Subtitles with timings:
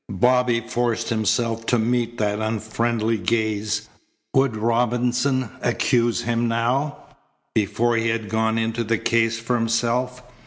[0.17, 3.87] Bobby forced himself to meet that unfriendly gaze.
[4.33, 6.97] Would Robinson accuse him now,
[7.53, 10.23] before he had gone into the case for himself?